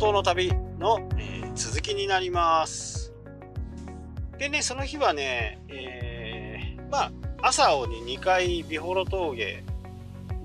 [0.00, 3.12] 東の旅の、えー、続きになります。
[4.38, 7.12] でねその日はね、えー、まあ
[7.42, 9.62] 朝を、ね、2回美幌峠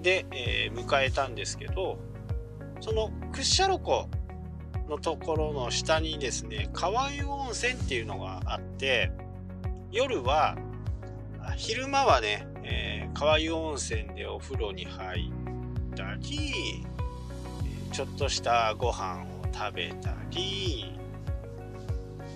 [0.02, 1.98] で、えー、迎えたんですけど
[2.81, 4.09] その屈斜路湖
[4.89, 9.09] のところの下にですね川湯温泉っていうのがあって
[9.90, 10.58] 夜は
[11.55, 15.31] 昼間はね、えー、川湯温泉でお風呂に入
[15.94, 16.85] ったり
[17.94, 20.94] ちょっとしたご飯を食べたり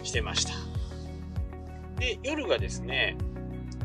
[0.03, 0.53] してました。
[1.99, 3.17] で夜がですね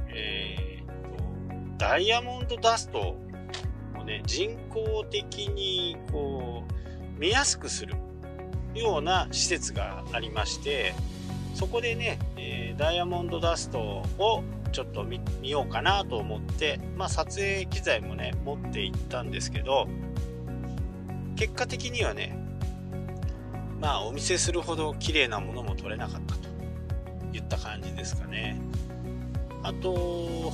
[0.06, 3.16] えー、とダイヤモンドダスト
[3.98, 6.62] をね人工的にこ
[7.16, 7.97] う見やすくする
[8.75, 10.95] ような施設がありまして
[11.55, 13.80] そこでね、えー、ダイヤモンドダスト
[14.19, 19.89] をちょっと見ようかなと思って、まあ、撮影機材もね持って行ったんですけど
[21.36, 22.44] 結果的にはね
[23.80, 26.48] まあお見せするほど綺麗なものも撮れなかったと
[27.33, 28.61] いった感じですかね。
[29.62, 30.53] あと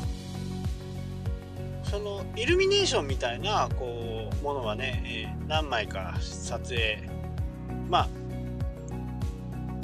[1.82, 7.02] そのイルミネーションみたいなこうものはね、えー、何枚か撮影
[7.88, 8.08] まあ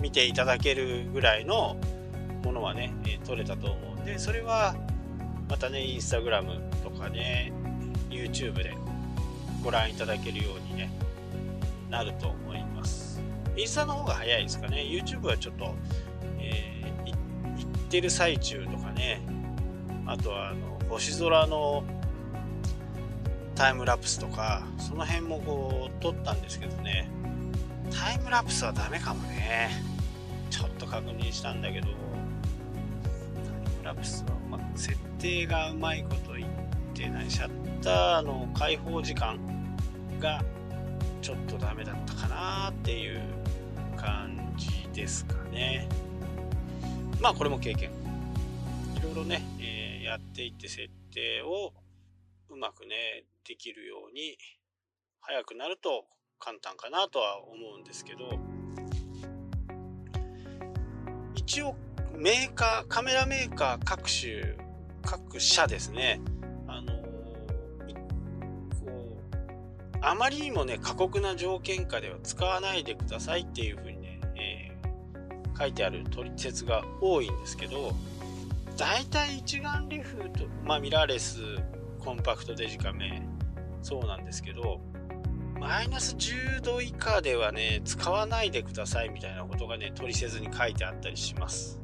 [0.01, 1.77] 見ていただけるぐらいの
[2.45, 4.77] ものはね、えー、撮れたと思うんでそれは
[5.49, 7.53] またねインスタグラムとかね
[8.09, 8.77] YouTube で
[9.65, 10.93] ご覧いただけるようにね
[11.91, 12.46] なると思います
[13.57, 14.83] インスタの方が早いですかね。
[14.83, 15.75] YouTube はちょっと、
[16.39, 19.23] えー、行ってる最中とかね。
[20.07, 21.83] あとはあの星空の
[23.55, 27.09] タイムラプスとかその辺もこう撮ったんですけどね。
[27.91, 29.71] タイムラプスはダメかもね。
[30.51, 31.87] ちょっと確認したんだけど。
[31.87, 31.95] タイ
[33.79, 36.49] ムラプスはま設定がうまいこと言っ
[36.93, 37.31] てない。
[37.31, 37.51] シャッ
[37.83, 39.39] ターの開放時間
[40.21, 40.45] が
[41.23, 43.21] ちょっとダメだったかなっていう
[44.07, 45.89] 感じですかね。
[47.21, 47.91] まあこれも経験。
[48.97, 51.73] いろいろね、えー、やっていって設定を
[52.49, 54.39] うまくねできるように
[55.21, 56.05] 早くなると
[56.39, 58.39] 簡単かなとは思うんですけど。
[61.35, 61.75] 一応
[62.17, 64.57] メーカーカメラメーカー各種
[65.03, 66.21] 各社ですね。
[66.69, 66.99] あのこ
[69.95, 73.96] うあまりにもね過酷な条件下では使わないでくださいっていうふうに、
[75.59, 77.93] 書いてある取説が多いんですけど
[78.77, 81.41] だいたい一眼レフと、まあ、ミラーレス
[82.01, 83.23] コンパクトデジカメ
[83.83, 84.81] そうなんですけど
[85.59, 91.81] マイナス10度以下ではね使わないでくださいみたいなことがね取説に書いてあったりします。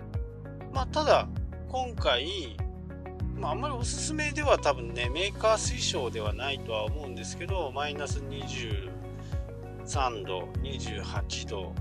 [0.72, 1.28] まあただ
[1.68, 2.56] 今回
[3.42, 8.88] まあ、あんまりおすすめでは多分ねメーカー推奨ではないとは思うんですけどマイナス23
[10.24, 11.74] 度28度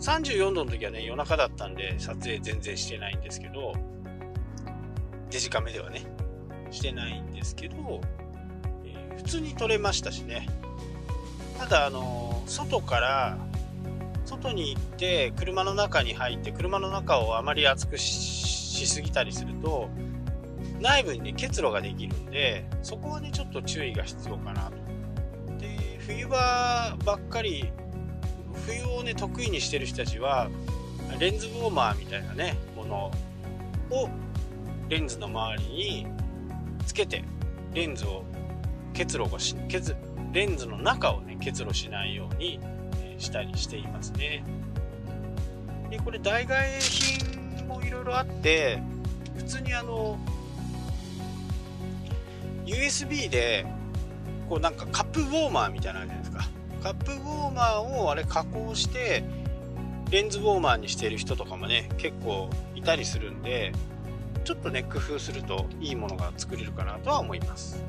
[0.00, 3.74] 34度の時はね夜中だったんで撮影全然してないんですけど
[5.30, 6.02] デジカメではね
[6.70, 8.00] してないんですけど
[8.84, 10.48] え普通に撮れましたしね。
[11.58, 13.36] ただあの外から
[14.24, 19.88] 外に行って車の中に入って車の中をあまり熱くしすぎたりすると
[20.80, 24.76] 内部にね結露ができるんでそこはねちょっと注意が必要かなと。
[25.58, 27.72] で冬場ばっかり
[28.66, 30.48] 冬をね得意にしてる人たちは
[31.18, 33.10] レンズウォーマーみたいなねもの
[33.90, 34.08] を
[34.88, 36.06] レンズの周りに
[36.86, 37.24] つけて
[37.74, 38.24] レンズを
[38.92, 39.96] 結露がし結
[40.32, 42.60] レンズの中をね結露しないように、
[43.18, 44.44] したりしていますね。
[45.90, 48.80] でこれ代替品もいろいろあって
[49.36, 50.18] 普通にあの
[52.66, 53.66] USB で
[54.48, 56.27] こうなんかカップウォーマーみたいなのあるじゃないですか。
[56.82, 59.24] カップウォーマーをあれ加工して
[60.10, 63.72] レンズウォーマーにしてる人とかもね結構いたりするんで
[64.44, 67.84] ちょっとね工夫するといいものが作れるかなとは思います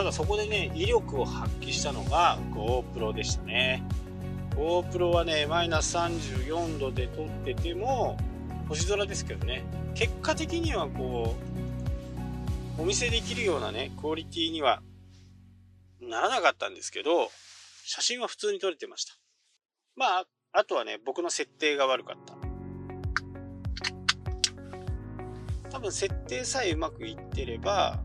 [0.00, 3.82] ただそこでね、威力を発揮したのが GoPro でしたね。
[4.56, 8.16] GoPro はね、マイナス34度で撮ってても、
[8.70, 9.64] 星空ですけどね、
[9.96, 11.34] 結果的にはこ
[12.78, 14.80] う、お見せできるようなね、クオリティには
[16.00, 17.32] ならなかったんですけど、
[17.84, 19.14] 写真は普通に撮れてました。
[19.96, 22.34] まあ、あとはね、僕の設定が悪かった。
[25.70, 27.98] 多分設定さえうまくいってれば、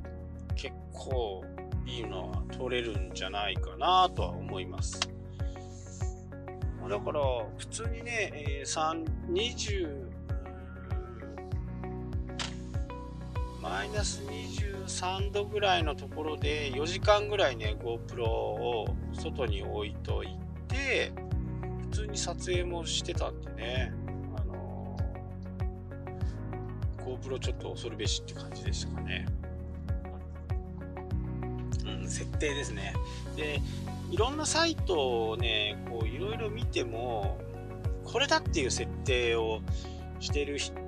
[0.55, 1.43] 結構
[1.85, 4.99] いいのは取れるんじゃないかなとは思います。
[6.89, 7.21] だから
[7.55, 10.04] 普通にね、えー、20
[13.75, 20.29] マイナス23度ぐらいのところで4時間ぐらいね GoPro を外に置いとい
[20.69, 21.11] て
[21.91, 23.93] 普通に撮影もしてたんでね
[24.37, 24.95] あの
[26.99, 29.25] GoPro ちょっと恐るべしって感じでしたかね。
[31.85, 32.93] うん設定ですね。
[33.35, 33.59] で
[34.09, 37.37] いろんなサイトをねこういろいろ見ても
[38.05, 39.59] これだっていう設定を
[40.21, 40.85] してる人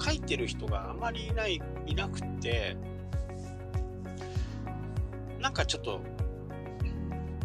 [0.00, 2.76] 書いてる人があまりいないいなくて
[5.40, 6.00] なんかちょっと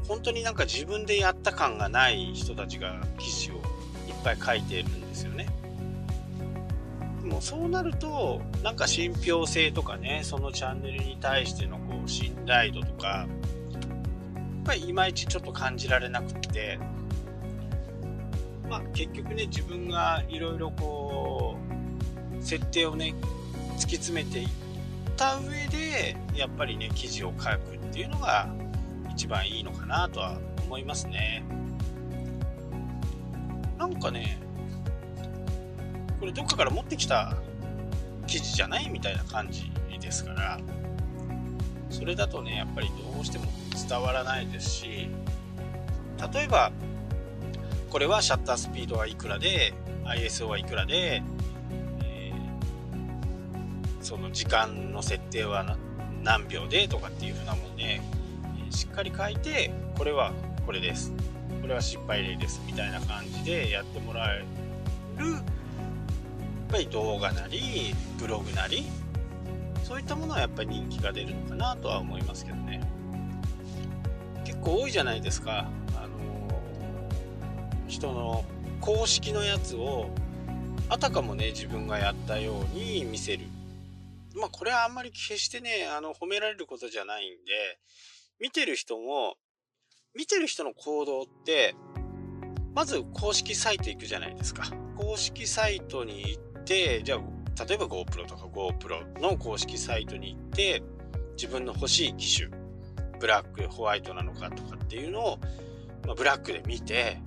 [0.08, 3.62] 本当になんか自分でやった感がない人たちが記事をいっ
[4.24, 5.48] ぱい書いてるんですよね。
[7.24, 13.28] もそうなるとなんか信憑性とかねそのチャンネルに対してのこう信頼度とかやっ
[14.64, 16.78] ぱりいまいちちょっと感じられなくって
[18.70, 21.58] まあ結局ね自分がいろいろこ
[22.40, 23.16] う設定をね
[23.78, 24.50] 突き詰めていっ
[25.16, 28.48] た上でやっぱりね記事を書くっていうのが
[29.12, 31.44] 一番いいのかなとは思いますね。
[33.78, 34.40] なんかね
[36.20, 37.36] これどっかから持ってきた
[38.26, 39.72] 記事じゃないみたいな感じ
[40.06, 40.60] ですから
[41.90, 43.46] それだとねやっぱりどうしても
[43.88, 45.10] 伝わらないですし
[46.34, 46.72] 例えば
[47.90, 49.74] これはシャッタースピードはいくらで
[50.06, 51.24] ISO はいくらで
[54.06, 55.78] その時間の設定は
[56.22, 58.00] 何秒でとかっていう風なもんで、
[58.70, 60.32] しっかり書いてこれは
[60.68, 61.12] これです。
[61.60, 62.62] これは失敗例です。
[62.68, 64.46] みたいな感じでやってもらえ
[65.18, 65.42] るやっ
[66.70, 68.86] ぱり動画なりブログなり
[69.84, 72.82] そういったものはやっぱり人気が出るのかなとは思いますけどね。
[74.44, 75.68] 結構多いじゃないですか。
[75.96, 76.08] あの
[77.88, 78.46] 人の
[78.82, 80.12] 公式のやつを
[80.90, 83.46] あたかもね自分がやったように見せる。
[84.36, 87.80] まあこれはあんまり決してね、あの褒められることじゃないんで、
[88.40, 89.36] 見てる人も、
[90.14, 91.76] 見てる人の行動って、
[92.74, 94.66] まず公式サイト行くじゃないですか。
[94.98, 100.84] 公式サイトに行って、じゃあ、例えば GoPro とか GoPro の公式サイトに行って、
[101.38, 102.50] 自分の欲しい機種、
[103.20, 105.40] ブラック、ホワイトなのかとかっていうのを、
[106.06, 107.18] まあ、ブラックで見て、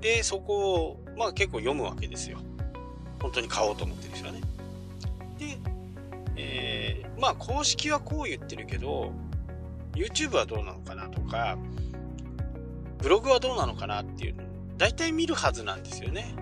[0.00, 2.38] で、そこを、まあ結構読むわけですよ。
[3.20, 4.40] 本当に買おうと思ってる人はね。
[5.38, 5.71] で、えー、
[7.22, 9.12] まあ公式はこう言ってるけど
[9.94, 11.56] YouTube はどうなのかなとか
[12.98, 14.42] ブログはどうなのかなっていうの
[14.76, 16.34] 大体見るはずなんですよね、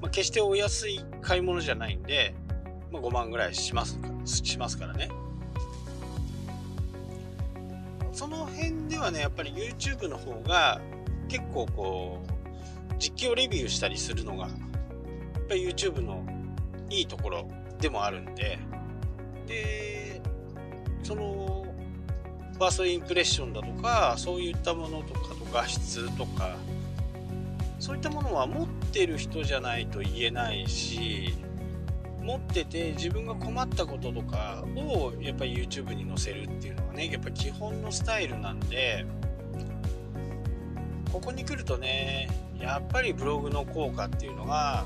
[0.00, 2.32] まあ、決してお安い買い物じゃないんで、
[2.92, 5.08] まあ、5万ぐらいしますしますからね。
[8.12, 10.80] その辺ではねやっぱり YouTube の方が
[11.28, 16.24] 結構こう実況レビューしたりするのがやっぱり YouTube の
[16.90, 17.48] いいところ
[17.80, 18.58] でもあるんで
[19.48, 20.20] で
[21.02, 21.66] その
[22.54, 26.56] ファーストインプレッションだとかそういったものとかと画質とか
[27.78, 31.34] そういったものは持ってる人じゃないと言えないし
[32.20, 39.06] 持ってて自分が困ったこととかをやっぱり YouTube に載せるっていうのがねやっぱ基本のスタイルなんで
[41.12, 42.28] ここに来るとね
[42.60, 44.84] やっぱりブログの効果っていうのが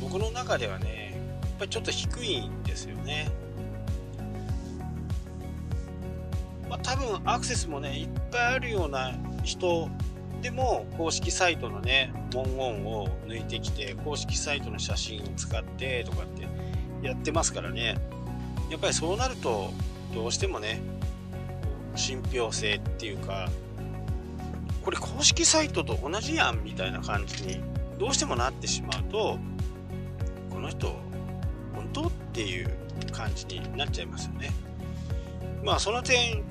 [0.00, 3.30] 僕の中ではねやっぱりちょっと低いんですよね。
[6.72, 9.12] まあ、多分アクセスもねいっぱいあるような
[9.44, 9.90] 人
[10.40, 16.48] でも公式サイトのね文言を抜いてきて公式サイトの写真を使ってとかって
[17.06, 17.98] やってますからね。
[18.70, 19.70] やっぱりそうなると
[20.14, 20.80] どうしてもね
[21.94, 23.50] 信憑性っていうか
[24.82, 27.60] これ公式サイトと同じやんみたいな感じに
[27.98, 29.38] どうしてもなってしまうと
[30.48, 30.86] この人
[31.74, 32.74] 本当っていう
[33.12, 34.50] 感じになっちゃいますよね。
[35.62, 36.50] まあその点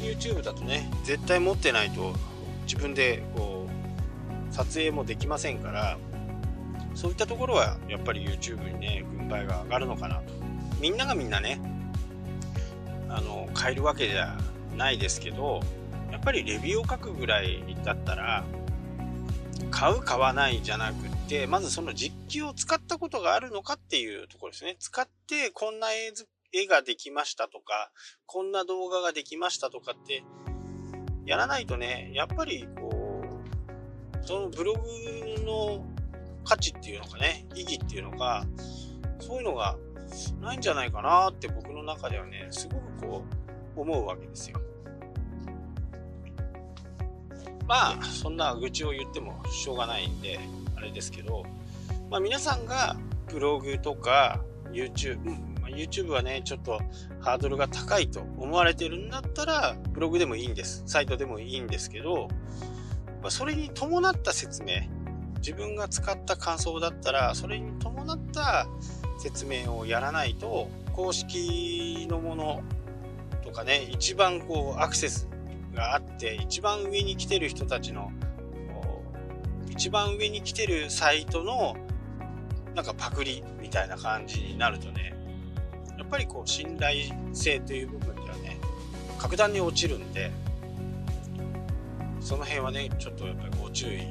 [0.00, 2.14] YouTube だとね絶対持ってないと
[2.64, 3.66] 自分でこ
[4.50, 5.98] う撮影もできませんから
[6.94, 10.32] そういったところはやっぱり YouTube にね軍配が上がるのかなと。
[10.80, 11.60] みんながみんなね
[13.08, 14.36] あの変えるわけじゃ
[14.76, 15.60] ないですけど
[16.10, 18.44] やっぱりレビューを書くぐらいだったら
[19.70, 24.76] 買う買わないじゃなくってまずその実機を使ったことがあるのかっていうところですね。
[24.78, 26.12] 使ってこんな映
[26.52, 27.90] 絵ができましたとか、
[28.26, 30.24] こんな動画ができましたとかって、
[31.26, 33.22] やらないとね、やっぱりこ
[34.22, 35.84] う、そのブログの
[36.44, 38.44] 価値っていうのかね、意義っていうのか、
[39.20, 39.76] そういうのが
[40.40, 43.24] ないんじゃないかなって僕の中ではね、すごくこ
[43.76, 44.60] う、思うわけですよ。
[47.66, 50.40] まあ、そんな愚痴を言ってもしょうがないんで、
[50.74, 51.44] あれですけど、
[52.10, 52.96] まあ皆さんが
[53.30, 55.18] ブログとか YouTube、
[55.68, 56.80] YouTube はね、ちょっと
[57.20, 60.82] ハードルが高いと思われてるんだったら、ブログでもいいんです。
[60.86, 62.28] サイトでもいいんですけど、
[63.22, 64.82] まあ、それに伴った説明、
[65.38, 68.66] 自分が使った感想だったら、それに伴った
[69.18, 72.62] 説明をやらないと、公式のもの
[73.44, 75.28] とかね、一番こうアクセス
[75.74, 78.10] があって、一番上に来てる人たちの、
[79.70, 81.76] 一番上に来てるサイトの
[82.74, 85.14] なんかパクリみたいな感じになるとね、
[86.08, 87.02] っぱりこう信頼
[87.34, 88.58] 性という部分ではね、
[89.18, 90.30] 格段に落ちるんで、
[92.18, 94.06] その辺はね、ちょっとやっぱりご注意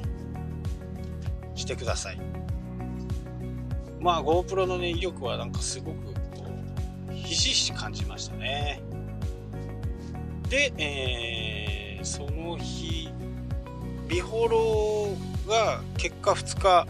[1.56, 2.20] してください。
[4.00, 6.46] まあ GoPro のね、威力はなんかすごくこ
[7.10, 8.80] う、ひしひし感じましたね。
[10.48, 13.08] で、えー、その日、
[14.06, 15.16] ビホロ
[15.52, 16.86] が結果2日、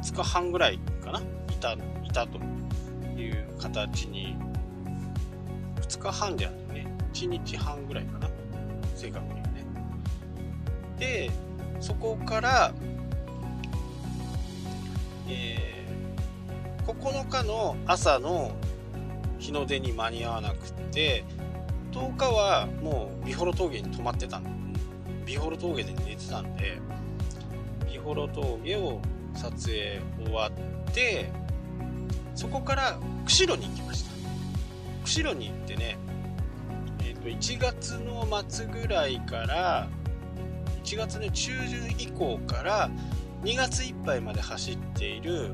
[0.00, 1.39] 2日半ぐらいかな？
[1.60, 1.78] た、い
[2.12, 2.38] たと
[3.16, 4.36] いう形に、
[5.82, 8.28] 2日半じゃなくてね、1日半ぐらいかな
[8.96, 9.64] 正確にはね。
[10.98, 11.30] で、
[11.80, 12.74] そこから、
[15.28, 18.52] えー、9日の朝の
[19.38, 21.24] 日の出に間に合わなくて
[21.92, 24.74] 10日はもう美幌峠に泊まってたん
[25.24, 26.78] 美幌峠で寝てたんで
[27.90, 29.00] 美幌峠を
[29.34, 31.30] 撮影終わって
[32.40, 34.12] そこから釧路に行きました。
[35.04, 35.98] 釧路に行ってね
[37.02, 39.90] え、ー、と1月の末ぐらいから
[40.82, 42.90] 1月の中旬以降から
[43.42, 45.50] 2月いっぱいまで走っている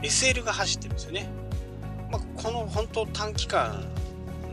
[0.00, 1.28] SL が走ってるんですよね。
[2.08, 3.84] まあ、この本当短期間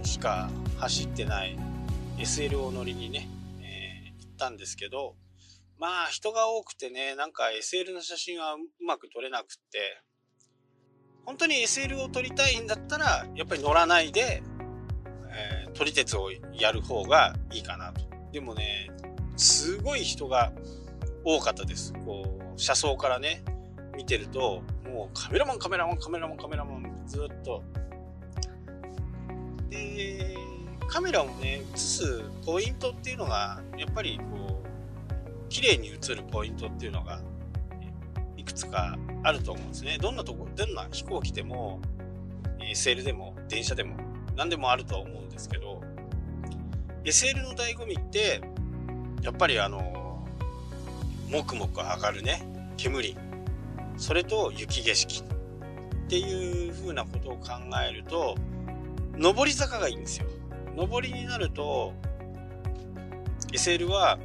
[0.02, 1.56] しか走ってない
[2.18, 3.30] SL を乗りにね、
[3.62, 5.16] えー、行ったんですけど、
[5.78, 10.02] まあ人が多くてね、なんか SL の写真はうまく撮れなくって、
[11.28, 14.42] 本当に SL を撮りたいんだったら、やっぱり乗らないで、
[15.30, 18.00] えー、撮り鉄をやる方がいいかなと。
[18.32, 18.90] でもね、
[19.36, 20.54] すごい人が
[21.26, 21.92] 多かったです。
[22.06, 23.44] こう、車窓からね、
[23.98, 27.62] 見てると、もうカメラマン、カメラマン、カメラマン、カメラマン、ずっと。
[29.70, 30.34] で、
[30.88, 37.22] カメラをね、映すポイントっていうのが、やっぱりこう、綺麗に映るポイントっていうのが、
[38.48, 39.98] くつかあると思うんですね。
[40.02, 41.80] どんなとこ、どんな飛行機でも、
[42.60, 43.96] SL でも、電車でも、
[44.36, 45.82] 何でもあるとは思うんですけど、
[47.04, 48.42] SL の醍醐味って、
[49.22, 50.26] やっぱりあの、
[51.30, 52.42] もくもく上がるね、
[52.78, 53.16] 煙、
[53.98, 55.38] それと雪景色。
[56.08, 57.50] っていう風なことを考
[57.86, 58.36] えると、
[59.20, 60.28] 上り坂がいいんですよ。
[60.78, 61.94] 上りになると、
[63.52, 64.18] SL は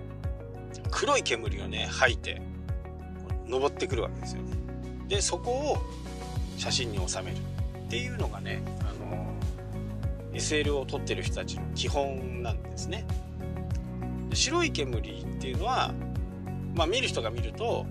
[0.92, 2.40] 黒い煙をね、吐いて、
[3.52, 4.42] 登ってくるわけですよ。
[5.08, 5.76] で、そこを
[6.56, 9.34] 写真に収めるっていうのがね、あの、
[10.32, 13.04] SL を撮ってる人たちの基本なんですね。
[14.32, 15.92] 白い煙っていうのは、
[16.74, 17.86] まあ見る人が見ると、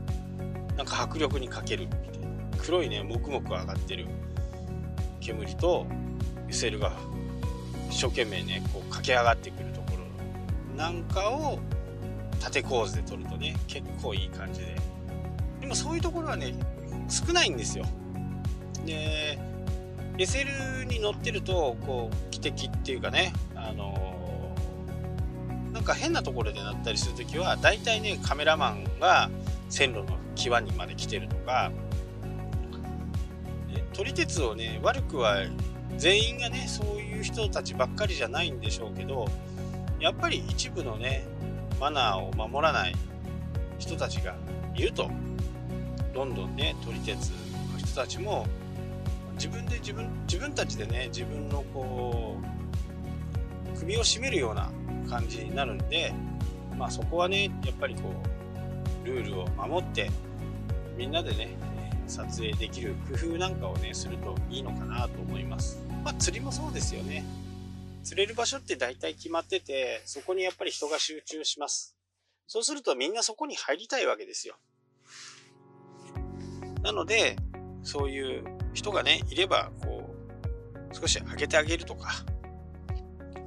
[0.75, 2.27] なんか迫力に欠けるみたいな
[2.57, 4.07] 黒いねもくもく上がってる
[5.19, 5.85] 煙と
[6.47, 6.91] SL が
[7.89, 11.59] 一生懸命ねこう駆け上がってくるところなんかを
[12.39, 14.75] 縦構図で撮るとね結構いい感じで
[15.71, 16.53] もそういうところはね
[17.09, 17.85] 少ないんですよ。
[18.85, 19.39] で
[20.17, 29.29] SL に乗ってるとこう汽笛っていうかねあのー、なんか変なところで鳴ったりする時は大体ねカメラマンが
[29.69, 31.71] 線路の際にまで来てるとか
[33.93, 35.37] 撮り鉄をね悪くは
[35.97, 39.27] 全員がねそういう人たちばっかりじゃないんでしょうけど
[39.99, 41.25] やっぱり一部のね
[41.79, 42.95] マナーを守らない
[43.79, 44.35] 人たちが
[44.75, 45.09] いると。
[46.13, 48.45] どんどんね撮り鉄の人たちも
[49.35, 52.37] 自分で自分自分たちでね自分のこ
[53.73, 54.69] う首を絞めるような
[55.09, 56.13] 感じになるんで
[56.77, 58.13] まあそこはねやっぱりこ
[59.03, 60.09] うルールを守って
[60.97, 61.71] みんなでね
[62.11, 65.81] 撮影できる工夫なんかをね、するといいのかなと思います。
[66.03, 67.23] まあ、釣りもそうですよね。
[68.03, 71.95] 釣れる場所って大体決まってて、そこにやっぱり人が集中します。
[72.47, 74.55] そうするとみんなそこに入りたいわけですよ。
[76.83, 77.35] なので、
[77.83, 80.13] そういう人がね、いれば、こ
[80.91, 82.11] う、少し上げてあげるとか、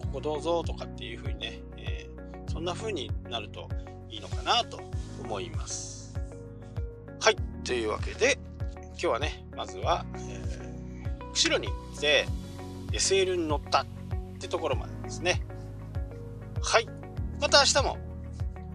[0.02, 3.68] ここどうぞとかっていう風にね、えー、そんな風になると
[4.08, 4.80] いいのかなと
[5.22, 6.14] 思います。
[7.20, 7.36] はい。
[7.64, 8.38] というわけで、
[8.92, 12.26] 今日はね、まずは、えー、後ろに行って
[12.92, 13.86] SL に乗ったっ
[14.38, 15.42] てところまでですね。
[16.62, 16.86] はい。
[17.40, 17.98] また明日も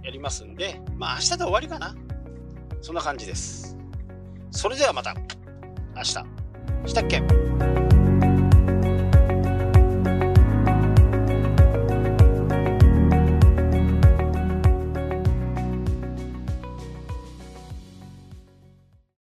[0.04, 1.96] やりますんで、まあ明日で終わりかな。
[2.82, 3.79] そんな感じです。
[4.52, 5.14] それではまた
[5.96, 6.06] 明日。
[6.06, 6.14] し
[6.94, 7.22] たっけ？